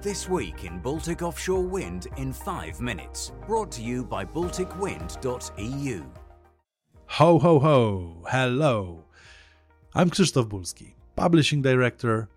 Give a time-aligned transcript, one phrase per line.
[0.00, 3.32] This week in Baltic Offshore Wind in 5 minutes.
[3.48, 6.04] Brought to you by BalticWind.eu.
[7.06, 8.24] Ho, ho, ho!
[8.30, 9.04] Hello!
[9.96, 12.28] I'm Krzysztof Bulski, Publishing Director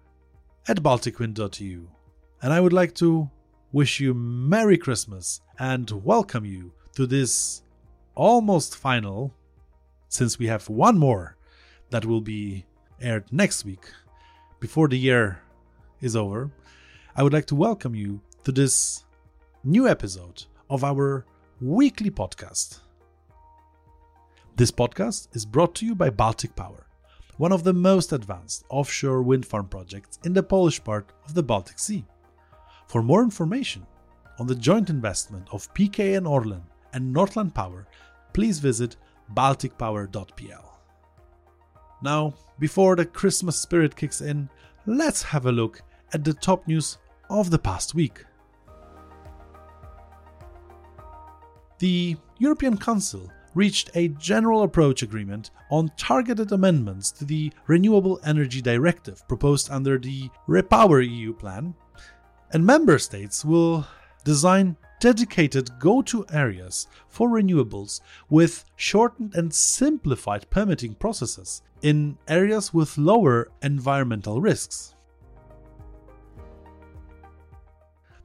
[0.68, 1.88] at BalticWind.eu,
[2.42, 3.30] and I would like to
[3.72, 7.62] wish you Merry Christmas and welcome you to this
[8.16, 9.36] almost final,
[10.08, 11.38] since we have one more
[11.92, 12.66] that will be
[13.00, 13.86] aired next week
[14.60, 15.44] before the year
[16.00, 16.50] is over.
[17.14, 19.04] I would like to welcome you to this
[19.66, 21.26] new episode of our
[21.60, 22.80] weekly podcast.
[24.56, 26.88] This podcast is brought to you by Baltic Power,
[27.36, 31.44] one of the most advanced offshore wind farm projects in the Polish part of the
[31.44, 32.06] Baltic Sea.
[32.88, 33.86] For more information
[34.40, 37.88] on the joint investment of PKN Orlen and Northland Power,
[38.32, 38.96] please visit
[39.34, 40.80] balticpower.pl.
[42.02, 44.50] Now, before the Christmas spirit kicks in,
[44.86, 45.82] let's have a look
[46.14, 46.98] at the top news
[47.32, 48.26] of the past week.
[51.80, 58.62] The European Council reached a general approach agreement on targeted amendments to the Renewable Energy
[58.62, 61.74] Directive proposed under the Repower EU plan,
[62.52, 63.88] and member states will
[64.24, 72.74] design dedicated go to areas for renewables with shortened and simplified permitting processes in areas
[72.74, 74.94] with lower environmental risks.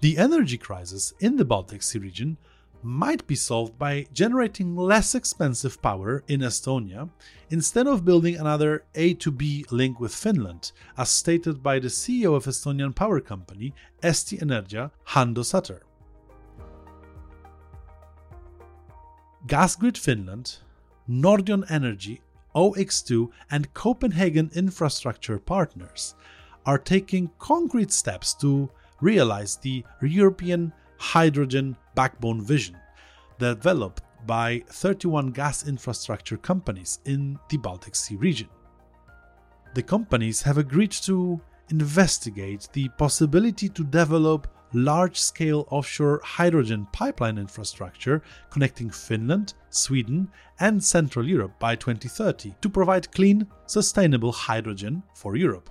[0.01, 2.37] The energy crisis in the Baltic Sea region
[2.83, 7.09] might be solved by generating less expensive power in Estonia
[7.49, 12.37] instead of building another A to B link with Finland, as stated by the CEO
[12.37, 13.73] of Estonian power company
[14.03, 15.83] Eesti Energia, Hando Sutter.
[19.47, 20.59] Gasgrid Finland,
[21.09, 22.21] Nordion Energy,
[22.55, 26.15] OX2, and Copenhagen Infrastructure Partners
[26.67, 28.69] are taking concrete steps to
[29.01, 32.77] realize the European hydrogen backbone vision
[33.39, 38.49] developed by 31 gas infrastructure companies in the Baltic Sea region.
[39.75, 41.41] The companies have agreed to
[41.71, 50.29] investigate the possibility to develop large scale offshore hydrogen pipeline infrastructure connecting Finland, Sweden,
[50.61, 55.71] and Central Europe by 2030 to provide clean, sustainable hydrogen for Europe.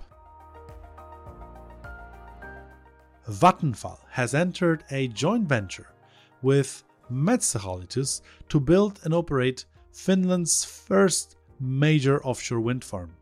[3.28, 5.88] Vattenfall has entered a joint venture
[6.42, 13.14] with Metsähallitus to build and operate Finland's first major offshore wind farm.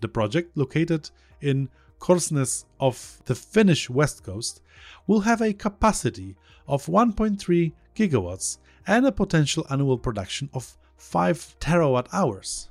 [0.00, 1.68] The project, located in
[2.00, 4.60] Korsnäs of the Finnish west coast,
[5.06, 6.34] will have a capacity
[6.66, 12.68] of 1.3 gigawatts and a potential annual production of 5 terawatt hours.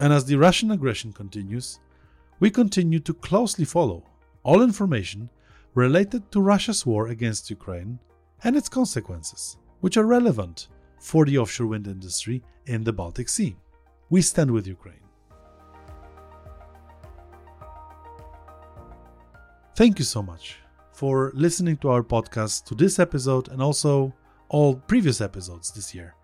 [0.00, 1.78] And as the Russian aggression continues,
[2.42, 4.02] we continue to closely follow
[4.42, 5.30] all information
[5.74, 8.00] related to Russia's war against Ukraine
[8.42, 10.66] and its consequences, which are relevant
[10.98, 13.54] for the offshore wind industry in the Baltic Sea.
[14.10, 15.06] We stand with Ukraine.
[19.76, 20.56] Thank you so much
[20.92, 24.12] for listening to our podcast, to this episode, and also
[24.48, 26.16] all previous episodes this year.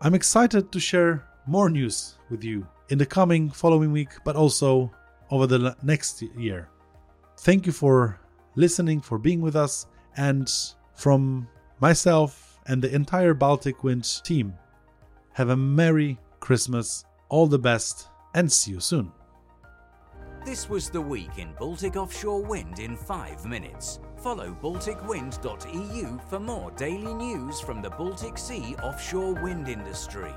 [0.00, 4.92] I'm excited to share more news with you in the coming following week, but also
[5.30, 6.68] over the next year.
[7.38, 8.20] Thank you for
[8.54, 9.86] listening, for being with us,
[10.18, 10.52] and
[10.94, 11.48] from
[11.80, 14.52] myself and the entire Baltic Wind team,
[15.32, 19.10] have a Merry Christmas, all the best, and see you soon.
[20.44, 24.00] This was the week in Baltic Offshore Wind in 5 minutes.
[24.18, 30.34] Follow BalticWind.eu for more daily news from the Baltic Sea offshore wind industry.